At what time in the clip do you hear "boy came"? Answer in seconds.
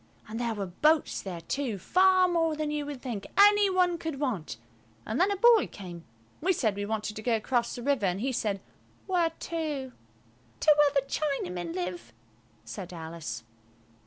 5.35-6.05